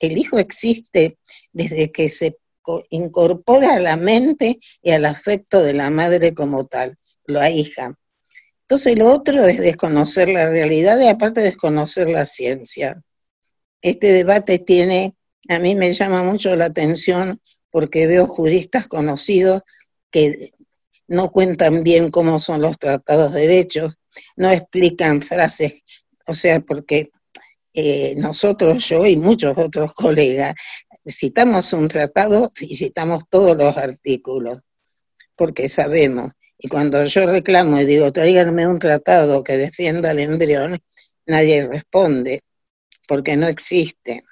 el 0.00 0.18
hijo 0.18 0.38
existe 0.38 1.18
desde 1.52 1.90
que 1.90 2.08
se 2.08 2.38
incorpora 2.90 3.74
a 3.74 3.80
la 3.80 3.96
mente 3.96 4.60
y 4.82 4.90
al 4.92 5.04
afecto 5.04 5.62
de 5.62 5.74
la 5.74 5.90
madre 5.90 6.32
como 6.32 6.66
tal, 6.66 6.96
lo 7.26 7.40
ahija. 7.40 7.98
Entonces 8.62 8.98
lo 8.98 9.12
otro 9.12 9.44
es 9.44 9.58
desconocer 9.58 10.28
la 10.28 10.48
realidad 10.48 10.98
y 11.00 11.08
aparte 11.08 11.40
desconocer 11.40 12.08
la 12.08 12.24
ciencia. 12.24 13.02
Este 13.82 14.12
debate 14.12 14.60
tiene, 14.60 15.14
a 15.48 15.58
mí 15.58 15.74
me 15.74 15.92
llama 15.92 16.22
mucho 16.22 16.54
la 16.54 16.66
atención 16.66 17.40
porque 17.72 18.06
veo 18.06 18.28
juristas 18.28 18.86
conocidos 18.86 19.62
que 20.12 20.52
no 21.08 21.32
cuentan 21.32 21.82
bien 21.82 22.12
cómo 22.12 22.38
son 22.38 22.62
los 22.62 22.78
tratados 22.78 23.34
de 23.34 23.40
derechos, 23.40 23.96
no 24.36 24.48
explican 24.48 25.20
frases, 25.20 25.82
o 26.28 26.34
sea, 26.34 26.60
porque 26.60 27.10
eh, 27.74 28.14
nosotros, 28.16 28.88
yo 28.88 29.04
y 29.04 29.16
muchos 29.16 29.58
otros 29.58 29.92
colegas, 29.94 30.54
citamos 31.04 31.72
un 31.72 31.88
tratado 31.88 32.52
y 32.60 32.76
citamos 32.76 33.24
todos 33.28 33.56
los 33.56 33.76
artículos, 33.76 34.60
porque 35.34 35.66
sabemos 35.68 36.30
y 36.64 36.68
cuando 36.68 37.04
yo 37.04 37.26
reclamo 37.26 37.80
y 37.80 37.84
digo, 37.84 38.12
tráiganme 38.12 38.68
un 38.68 38.78
tratado 38.78 39.42
que 39.42 39.56
defienda 39.56 40.10
al 40.10 40.20
embrión, 40.20 40.80
nadie 41.26 41.66
responde, 41.66 42.40
porque 43.08 43.36
no 43.36 43.48
existe. 43.48 44.22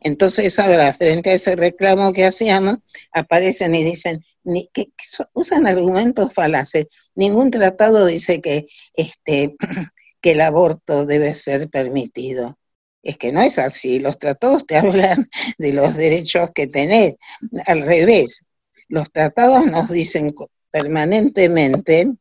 Entonces 0.00 0.58
ahora, 0.58 0.92
frente 0.94 1.30
a 1.30 1.34
ese 1.34 1.56
reclamo 1.56 2.12
que 2.12 2.24
hacíamos, 2.24 2.78
aparecen 3.12 3.74
y 3.74 3.84
dicen, 3.84 4.24
que, 4.72 4.88
usan 5.34 5.66
argumentos 5.66 6.32
falaces. 6.32 6.86
Ningún 7.14 7.50
tratado 7.50 8.06
dice 8.06 8.40
que, 8.40 8.66
este, 8.94 9.56
que 10.20 10.32
el 10.32 10.40
aborto 10.40 11.06
debe 11.06 11.34
ser 11.34 11.68
permitido. 11.68 12.58
Es 13.02 13.18
que 13.18 13.32
no 13.32 13.40
es 13.40 13.58
así. 13.58 14.00
Los 14.00 14.18
tratados 14.18 14.66
te 14.66 14.76
hablan 14.76 15.28
de 15.58 15.72
los 15.72 15.96
derechos 15.96 16.50
que 16.52 16.66
tenés. 16.66 17.14
Al 17.66 17.82
revés, 17.82 18.42
los 18.88 19.10
tratados 19.10 19.66
nos 19.66 19.90
dicen 19.90 20.34
permanentemente 20.70 22.12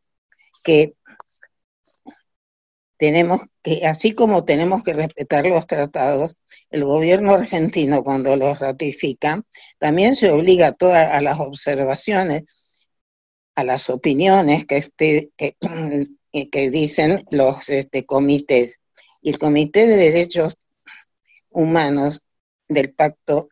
que 0.64 0.94
tenemos 2.98 3.42
que, 3.62 3.86
así 3.86 4.14
como 4.14 4.46
tenemos 4.46 4.84
que 4.84 4.94
respetar 4.94 5.46
los 5.46 5.68
tratados, 5.68 6.36
el 6.76 6.84
gobierno 6.84 7.34
argentino 7.34 8.04
cuando 8.04 8.36
los 8.36 8.60
ratifica, 8.60 9.42
también 9.78 10.14
se 10.14 10.30
obliga 10.30 10.68
a 10.68 10.74
todas 10.74 11.24
las 11.24 11.40
observaciones, 11.40 12.44
a 13.56 13.64
las 13.64 13.90
opiniones 13.90 14.66
que, 14.66 14.78
este, 14.78 15.32
dicen 16.72 17.24
los 17.32 17.70
este, 17.70 18.06
comités. 18.06 18.80
El 19.24 19.40
Comité 19.40 19.88
de 19.88 19.96
Derechos 19.96 20.58
Humanos 21.50 22.24
del 22.68 22.94
Pacto 22.94 23.48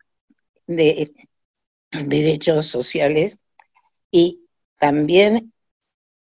de 0.66 1.10
Derechos 1.92 2.66
Sociales 2.66 3.40
y 4.10 4.40
también 4.78 5.54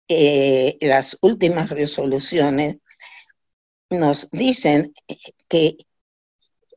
eh, 0.08 0.76
las 0.80 1.16
últimas 1.22 1.70
resoluciones 1.70 2.78
nos 3.88 4.28
dicen 4.32 4.92
que 5.48 5.76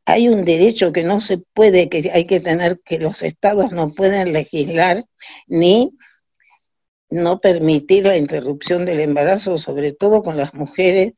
hay 0.05 0.29
un 0.29 0.45
derecho 0.45 0.91
que 0.91 1.03
no 1.03 1.21
se 1.21 1.37
puede, 1.37 1.89
que 1.89 2.11
hay 2.13 2.25
que 2.25 2.39
tener, 2.39 2.79
que 2.83 2.99
los 2.99 3.21
estados 3.21 3.71
no 3.71 3.93
pueden 3.93 4.33
legislar 4.33 5.05
ni 5.47 5.91
no 7.11 7.41
permitir 7.41 8.05
la 8.05 8.17
interrupción 8.17 8.85
del 8.85 9.01
embarazo, 9.01 9.57
sobre 9.57 9.91
todo 9.91 10.23
con 10.23 10.37
las 10.37 10.53
mujeres, 10.53 11.11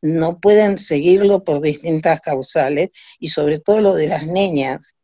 no 0.00 0.40
pueden 0.40 0.78
seguirlo 0.78 1.44
por 1.44 1.60
distintas 1.60 2.20
causales 2.22 2.90
y 3.18 3.28
sobre 3.28 3.58
todo 3.58 3.80
lo 3.80 3.94
de 3.94 4.08
las 4.08 4.26
niñas. 4.26 4.94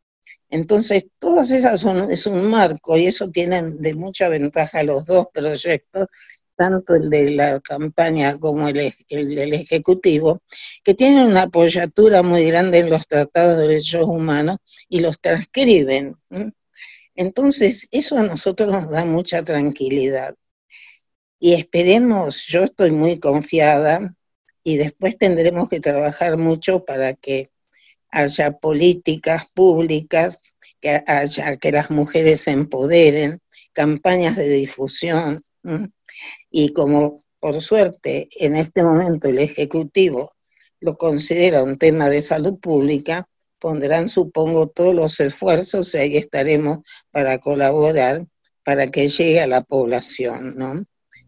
Entonces, 0.49 1.07
todas 1.19 1.51
esas 1.51 1.79
son, 1.79 2.11
es 2.11 2.25
un 2.25 2.49
marco 2.49 2.97
y 2.97 3.05
eso 3.05 3.29
tienen 3.29 3.77
de 3.77 3.93
mucha 3.93 4.27
ventaja 4.29 4.83
los 4.83 5.05
dos 5.05 5.27
proyectos, 5.31 6.07
tanto 6.61 6.93
el 6.93 7.09
de 7.09 7.31
la 7.31 7.59
campaña 7.59 8.37
como 8.37 8.69
el, 8.69 8.93
del 9.09 9.53
Ejecutivo, 9.53 10.43
que 10.83 10.93
tienen 10.93 11.29
una 11.29 11.43
apoyatura 11.43 12.21
muy 12.21 12.45
grande 12.45 12.77
en 12.77 12.91
los 12.91 13.07
tratados 13.07 13.57
de 13.57 13.67
derechos 13.67 14.03
humanos 14.03 14.57
y 14.87 14.99
los 14.99 15.19
transcriben. 15.19 16.15
Entonces, 17.15 17.87
eso 17.89 18.19
a 18.19 18.21
nosotros 18.21 18.71
nos 18.71 18.91
da 18.91 19.05
mucha 19.05 19.43
tranquilidad. 19.43 20.35
Y 21.39 21.53
esperemos, 21.53 22.45
yo 22.45 22.63
estoy 22.65 22.91
muy 22.91 23.17
confiada 23.17 24.15
y 24.63 24.77
después 24.77 25.17
tendremos 25.17 25.67
que 25.67 25.79
trabajar 25.79 26.37
mucho 26.37 26.85
para 26.85 27.15
que 27.15 27.49
haya 28.11 28.51
políticas 28.51 29.47
públicas, 29.55 30.37
que 30.79 31.01
haya 31.07 31.57
que 31.57 31.71
las 31.71 31.89
mujeres 31.89 32.41
se 32.41 32.51
empoderen, 32.51 33.39
campañas 33.73 34.35
de 34.35 34.47
difusión. 34.47 35.41
Y 36.49 36.73
como 36.73 37.17
por 37.39 37.61
suerte, 37.61 38.29
en 38.39 38.55
este 38.55 38.83
momento 38.83 39.27
el 39.27 39.39
Ejecutivo 39.39 40.31
lo 40.79 40.95
considera 40.95 41.63
un 41.63 41.77
tema 41.77 42.09
de 42.09 42.21
salud 42.21 42.59
pública, 42.59 43.27
pondrán, 43.59 44.09
supongo, 44.09 44.67
todos 44.67 44.95
los 44.95 45.19
esfuerzos 45.19 45.93
y 45.93 45.97
ahí 45.97 46.17
estaremos 46.17 46.79
para 47.11 47.37
colaborar 47.37 48.25
para 48.63 48.87
que 48.87 49.09
llegue 49.09 49.41
a 49.41 49.47
la 49.47 49.61
población, 49.61 50.55
¿no? 50.55 50.83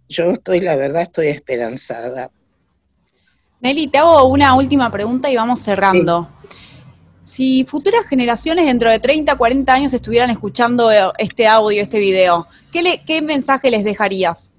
Yo 0.09 0.31
estoy, 0.31 0.61
la 0.61 0.75
verdad, 0.75 1.03
estoy 1.03 1.27
esperanzada. 1.27 2.29
Nelly, 3.61 3.87
te 3.87 3.97
hago 3.97 4.25
una 4.25 4.55
última 4.55 4.91
pregunta 4.91 5.31
y 5.31 5.35
vamos 5.35 5.61
cerrando. 5.61 6.29
Si 7.23 7.63
futuras 7.63 8.05
generaciones 8.07 8.65
dentro 8.65 8.91
de 8.91 8.99
30, 8.99 9.35
40 9.35 9.73
años 9.73 9.93
estuvieran 9.93 10.29
escuchando 10.29 10.91
este 11.17 11.47
audio, 11.47 11.81
este 11.81 11.99
video, 11.99 12.47
¿qué, 12.71 13.01
qué 13.05 13.21
mensaje 13.21 13.71
les 13.71 13.83
dejarías? 13.83 14.52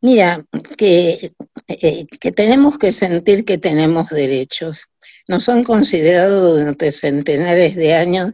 Mira, 0.00 0.44
que, 0.76 1.32
eh, 1.66 2.06
que 2.20 2.32
tenemos 2.32 2.78
que 2.78 2.92
sentir 2.92 3.44
que 3.44 3.58
tenemos 3.58 4.08
derechos. 4.10 4.86
Nos 5.26 5.48
han 5.48 5.64
considerado 5.64 6.56
durante 6.56 6.92
centenares 6.92 7.74
de 7.74 7.94
años 7.94 8.32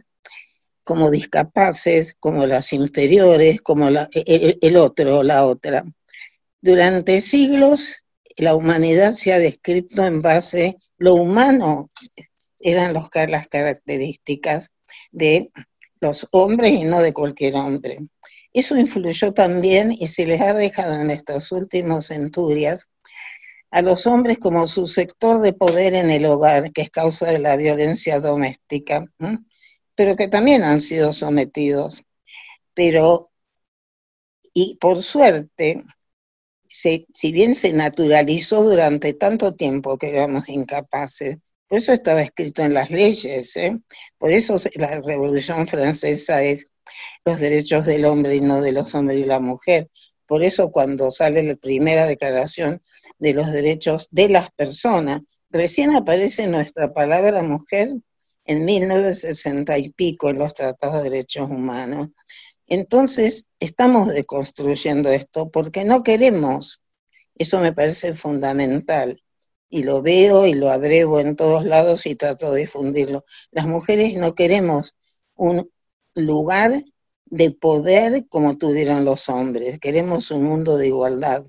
como 0.83 1.09
discapaces, 1.09 2.15
como 2.19 2.45
las 2.45 2.71
inferiores, 2.71 3.61
como 3.61 3.89
la, 3.89 4.07
e, 4.13 4.23
e, 4.27 4.57
el, 4.61 4.77
otro 4.77 5.19
o 5.19 5.23
la 5.23 5.45
otra. 5.45 5.83
Durante 6.61 7.19
siglos 7.19 8.03
la 8.37 8.55
humanidad 8.55 9.13
se 9.13 9.33
ha 9.33 9.39
descrito 9.39 10.05
en 10.05 10.21
base, 10.21 10.77
lo 10.97 11.15
humano 11.15 11.89
eran 12.59 12.93
las 12.93 13.09
características 13.09 14.69
de 15.11 15.51
los 15.99 16.27
hombres 16.31 16.71
y 16.73 16.83
no 16.83 17.01
de 17.01 17.13
cualquier 17.13 17.55
hombre. 17.55 17.97
Eso 18.55 18.77
influyó 18.77 19.33
también 19.33 19.91
y 19.91 20.07
se 20.07 20.25
les 20.25 20.39
ha 20.39 20.53
dejado 20.53 20.93
en 20.93 21.11
estas 21.11 21.51
últimas 21.51 22.05
centurias 22.05 22.87
a 23.69 23.81
los 23.81 24.07
hombres 24.07 24.39
como 24.39 24.65
su 24.65 24.87
sector 24.87 25.41
de 25.41 25.51
poder 25.51 25.93
en 25.93 26.09
el 26.09 26.25
hogar, 26.25 26.71
que 26.71 26.83
es 26.83 26.89
causa 26.89 27.31
de 27.31 27.39
la 27.39 27.57
violencia 27.57 28.21
doméstica, 28.21 29.03
pero 29.93 30.15
que 30.15 30.29
también 30.29 30.63
han 30.63 30.79
sido 30.79 31.11
sometidos. 31.11 32.03
Pero, 32.73 33.29
y 34.53 34.77
por 34.77 35.03
suerte, 35.03 35.83
si 36.69 37.31
bien 37.33 37.55
se 37.55 37.73
naturalizó 37.73 38.63
durante 38.63 39.11
tanto 39.11 39.53
tiempo 39.53 39.97
que 39.97 40.11
éramos 40.11 40.47
incapaces, 40.47 41.39
eso 41.69 41.93
estaba 41.93 42.21
escrito 42.21 42.63
en 42.63 42.73
las 42.73 42.91
leyes, 42.91 43.55
¿eh? 43.57 43.77
por 44.17 44.31
eso 44.31 44.57
la 44.75 45.01
Revolución 45.01 45.67
Francesa 45.67 46.41
es 46.43 46.65
los 47.25 47.39
derechos 47.39 47.85
del 47.85 48.05
hombre 48.05 48.35
y 48.35 48.41
no 48.41 48.61
de 48.61 48.71
los 48.71 48.93
hombres 48.95 49.19
y 49.19 49.25
la 49.25 49.39
mujer. 49.39 49.89
Por 50.27 50.43
eso 50.43 50.71
cuando 50.71 51.11
sale 51.11 51.43
la 51.43 51.55
primera 51.55 52.05
declaración 52.05 52.81
de 53.19 53.33
los 53.33 53.51
derechos 53.51 54.07
de 54.11 54.29
las 54.29 54.51
personas, 54.51 55.21
recién 55.49 55.95
aparece 55.95 56.47
nuestra 56.47 56.93
palabra 56.93 57.41
mujer 57.43 57.89
en 58.45 58.65
1960 58.65 59.77
y 59.77 59.89
pico 59.89 60.29
en 60.29 60.39
los 60.39 60.53
tratados 60.53 61.03
de 61.03 61.09
derechos 61.09 61.49
humanos. 61.49 62.09
Entonces, 62.67 63.47
estamos 63.59 64.07
deconstruyendo 64.07 65.09
esto 65.09 65.49
porque 65.51 65.83
no 65.83 66.03
queremos, 66.03 66.81
eso 67.35 67.59
me 67.59 67.73
parece 67.73 68.13
fundamental, 68.13 69.21
y 69.69 69.83
lo 69.83 70.01
veo 70.01 70.45
y 70.45 70.53
lo 70.53 70.69
agrego 70.69 71.19
en 71.19 71.35
todos 71.35 71.65
lados 71.65 72.05
y 72.05 72.15
trato 72.15 72.51
de 72.51 72.61
difundirlo. 72.61 73.25
Las 73.51 73.67
mujeres 73.67 74.15
no 74.15 74.33
queremos 74.35 74.95
un 75.35 75.69
lugar 76.13 76.83
de 77.25 77.51
poder 77.51 78.27
como 78.29 78.57
tuvieron 78.57 79.03
los 79.05 79.29
hombres, 79.29 79.79
queremos 79.79 80.31
un 80.31 80.43
mundo 80.43 80.77
de 80.77 80.87
igualdad, 80.87 81.43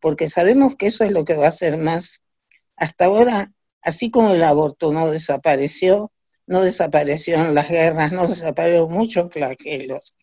porque 0.00 0.28
sabemos 0.28 0.76
que 0.76 0.86
eso 0.86 1.04
es 1.04 1.12
lo 1.12 1.24
que 1.24 1.36
va 1.36 1.46
a 1.46 1.52
ser 1.52 1.78
más. 1.78 2.24
Hasta 2.76 3.06
ahora, 3.06 3.52
así 3.80 4.10
como 4.10 4.34
el 4.34 4.42
aborto 4.42 4.92
no 4.92 5.10
desapareció, 5.10 6.12
no 6.46 6.62
desaparecieron 6.62 7.54
las 7.54 7.68
guerras, 7.68 8.12
no 8.12 8.26
desaparecieron 8.26 8.92
muchos 8.92 9.30
flagelos. 9.30 10.16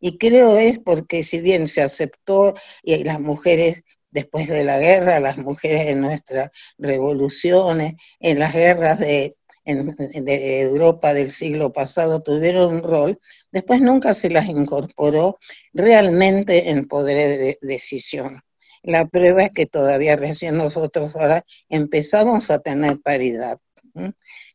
Y 0.00 0.18
creo 0.18 0.56
es 0.56 0.78
porque 0.78 1.22
si 1.22 1.40
bien 1.40 1.66
se 1.66 1.82
aceptó 1.82 2.54
y 2.82 3.02
las 3.04 3.20
mujeres 3.20 3.82
después 4.12 4.46
de 4.48 4.62
la 4.62 4.78
guerra, 4.78 5.18
las 5.18 5.38
mujeres 5.38 5.88
en 5.88 6.00
nuestras 6.00 6.50
revoluciones, 6.78 7.94
en 8.20 8.38
las 8.38 8.52
guerras 8.52 8.98
de, 9.00 9.34
Europa 9.64 11.14
del 11.14 11.30
siglo 11.30 11.72
pasado 11.72 12.20
tuvieron 12.20 12.74
un 12.74 12.82
rol, 12.82 13.20
después 13.52 13.80
nunca 13.80 14.12
se 14.12 14.28
las 14.28 14.46
incorporó 14.46 15.38
realmente 15.72 16.70
en 16.70 16.86
poder 16.86 17.38
de 17.38 17.58
decisión. 17.60 18.40
La 18.82 19.06
prueba 19.06 19.44
es 19.44 19.50
que 19.50 19.66
todavía 19.66 20.16
recién 20.16 20.56
nosotros 20.56 21.14
ahora 21.14 21.44
empezamos 21.68 22.50
a 22.50 22.58
tener 22.58 23.00
paridad. 23.00 23.56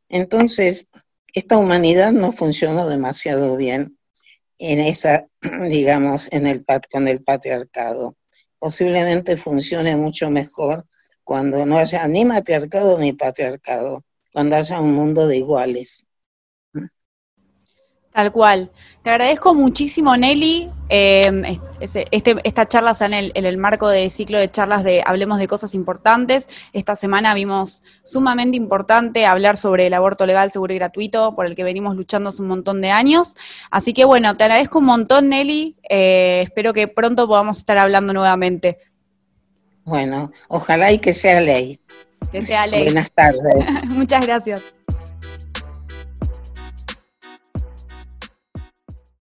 Entonces, 0.09 0.89
esta 1.33 1.57
humanidad 1.57 2.11
no 2.11 2.33
funcionó 2.33 2.89
demasiado 2.89 3.55
bien 3.55 3.97
en 4.57 4.79
esa, 4.79 5.27
digamos, 5.69 6.27
en 6.33 6.47
el, 6.47 6.65
con 6.91 7.07
el 7.07 7.23
patriarcado. 7.23 8.17
Posiblemente 8.59 9.37
funcione 9.37 9.95
mucho 9.95 10.29
mejor 10.31 10.85
cuando 11.23 11.65
no 11.65 11.77
haya 11.77 12.07
ni 12.07 12.25
matriarcado 12.25 12.97
ni 12.97 13.13
patriarcado 13.13 14.03
cuando 14.33 14.55
haya 14.55 14.79
un 14.79 14.93
mundo 14.93 15.27
de 15.27 15.37
iguales. 15.37 16.06
Tal 18.17 18.31
cual. 18.31 18.71
Te 19.03 19.11
agradezco 19.11 19.53
muchísimo, 19.53 20.17
Nelly. 20.17 20.71
Eh, 20.89 21.59
este, 21.81 22.07
esta 22.43 22.67
charla 22.67 22.89
está 22.89 23.05
en 23.05 23.13
el, 23.13 23.57
marco 23.59 23.89
del 23.89 24.09
ciclo 24.09 24.39
de 24.39 24.49
charlas 24.49 24.83
de 24.83 25.03
Hablemos 25.05 25.37
de 25.37 25.47
Cosas 25.47 25.75
Importantes. 25.75 26.49
Esta 26.73 26.95
semana 26.95 27.35
vimos 27.35 27.83
sumamente 28.01 28.57
importante 28.57 29.27
hablar 29.27 29.55
sobre 29.55 29.85
el 29.85 29.93
aborto 29.93 30.25
legal, 30.25 30.49
seguro 30.49 30.73
y 30.73 30.77
gratuito, 30.77 31.35
por 31.35 31.45
el 31.45 31.55
que 31.55 31.63
venimos 31.63 31.95
luchando 31.95 32.29
hace 32.29 32.41
un 32.41 32.47
montón 32.47 32.81
de 32.81 32.89
años. 32.89 33.35
Así 33.69 33.93
que 33.93 34.03
bueno, 34.03 34.35
te 34.35 34.45
agradezco 34.45 34.79
un 34.79 34.85
montón, 34.85 35.29
Nelly. 35.29 35.75
Eh, 35.87 36.39
espero 36.41 36.73
que 36.73 36.87
pronto 36.87 37.27
podamos 37.27 37.59
estar 37.59 37.77
hablando 37.77 38.13
nuevamente. 38.13 38.79
Bueno, 39.83 40.31
ojalá 40.47 40.91
y 40.91 40.97
que 40.97 41.13
sea 41.13 41.39
ley. 41.39 41.79
Que 42.31 42.41
sea 42.41 42.65
ley. 42.65 42.85
Buenas 42.85 43.11
tardes. 43.11 43.83
Muchas 43.85 44.25
gracias. 44.25 44.63